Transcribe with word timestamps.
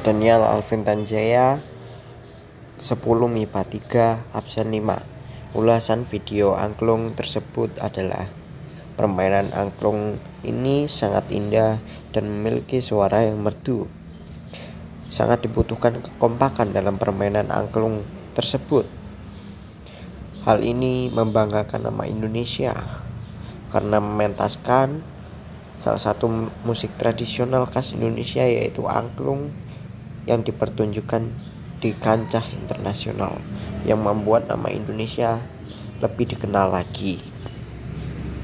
Daniel 0.00 0.48
Alvin 0.48 0.80
Tanjaya 0.80 1.60
10 2.80 2.96
MIPA 3.04 3.62
3 3.68 4.32
absen 4.32 4.72
5 4.72 5.52
Ulasan 5.52 6.08
video 6.08 6.56
angklung 6.56 7.12
tersebut 7.12 7.76
adalah 7.76 8.32
Permainan 8.96 9.52
angklung 9.52 10.16
ini 10.40 10.88
sangat 10.88 11.28
indah 11.28 11.80
dan 12.12 12.28
memiliki 12.28 12.84
suara 12.84 13.24
yang 13.24 13.40
merdu. 13.40 13.88
Sangat 15.08 15.40
dibutuhkan 15.40 16.04
kekompakan 16.04 16.76
dalam 16.76 17.00
permainan 17.00 17.48
angklung 17.48 18.04
tersebut. 18.36 18.84
Hal 20.44 20.60
ini 20.60 21.08
membanggakan 21.08 21.88
nama 21.88 22.04
Indonesia 22.04 22.72
karena 23.72 24.00
mementaskan 24.04 25.00
salah 25.80 26.00
satu 26.00 26.52
musik 26.68 26.92
tradisional 27.00 27.64
khas 27.68 27.96
Indonesia 27.96 28.44
yaitu 28.44 28.84
angklung 28.84 29.48
yang 30.30 30.46
dipertunjukkan 30.46 31.26
di 31.82 31.90
kancah 31.98 32.46
internasional 32.54 33.42
yang 33.82 33.98
membuat 34.06 34.46
nama 34.46 34.70
Indonesia 34.70 35.42
lebih 35.98 36.38
dikenal 36.38 36.70
lagi. 36.70 37.29